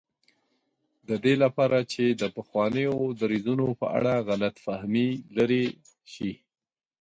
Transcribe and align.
د 1.07 1.09
دې 1.23 1.33
لپاره 1.43 1.77
چې 1.91 2.03
د 2.21 2.23
پخوانیو 2.35 2.95
دریځونو 3.21 3.67
په 3.81 3.87
اړه 3.97 4.13
غلط 4.29 4.55
فهمي 4.65 5.09
لرې 5.37 5.63
شي. 6.13 6.31